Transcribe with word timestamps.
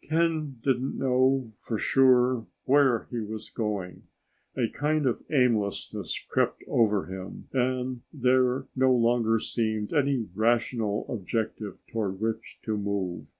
Ken 0.00 0.58
didn't 0.64 0.96
know 0.98 1.52
for 1.60 1.76
sure 1.76 2.46
where 2.64 3.04
he 3.10 3.20
was 3.20 3.50
going. 3.50 4.04
A 4.56 4.68
kind 4.70 5.04
of 5.04 5.22
aimlessness 5.30 6.18
crept 6.30 6.64
over 6.66 7.04
him 7.14 7.48
and 7.52 8.00
there 8.10 8.68
no 8.74 8.90
longer 8.90 9.38
seemed 9.38 9.92
any 9.92 10.26
rational 10.34 11.04
objective 11.10 11.76
toward 11.92 12.20
which 12.22 12.58
to 12.62 12.78
move. 12.78 13.34